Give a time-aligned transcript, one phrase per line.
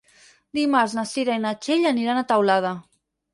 [0.57, 2.73] Dimarts na Cira i na Txell aniran a Teulada.